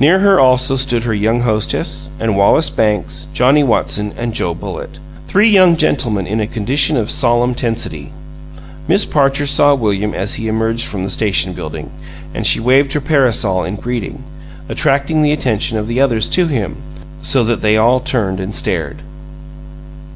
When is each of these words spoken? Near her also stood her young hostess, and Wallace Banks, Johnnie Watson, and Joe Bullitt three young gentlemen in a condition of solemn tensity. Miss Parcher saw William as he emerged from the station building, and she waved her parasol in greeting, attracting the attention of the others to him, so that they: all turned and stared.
Near 0.00 0.18
her 0.18 0.40
also 0.40 0.74
stood 0.74 1.04
her 1.04 1.14
young 1.14 1.42
hostess, 1.42 2.10
and 2.18 2.34
Wallace 2.36 2.68
Banks, 2.68 3.28
Johnnie 3.32 3.62
Watson, 3.62 4.12
and 4.18 4.32
Joe 4.34 4.54
Bullitt 4.54 4.98
three 5.28 5.48
young 5.48 5.76
gentlemen 5.76 6.26
in 6.26 6.40
a 6.40 6.48
condition 6.48 6.96
of 6.96 7.12
solemn 7.12 7.54
tensity. 7.54 8.10
Miss 8.88 9.04
Parcher 9.06 9.46
saw 9.46 9.72
William 9.76 10.14
as 10.14 10.34
he 10.34 10.48
emerged 10.48 10.84
from 10.88 11.04
the 11.04 11.10
station 11.10 11.52
building, 11.52 11.90
and 12.34 12.44
she 12.44 12.58
waved 12.58 12.92
her 12.94 13.00
parasol 13.00 13.62
in 13.62 13.76
greeting, 13.76 14.24
attracting 14.68 15.22
the 15.22 15.30
attention 15.30 15.78
of 15.78 15.86
the 15.86 16.00
others 16.00 16.28
to 16.30 16.48
him, 16.48 16.82
so 17.22 17.44
that 17.44 17.62
they: 17.62 17.76
all 17.76 18.00
turned 18.00 18.40
and 18.40 18.52
stared. 18.52 19.00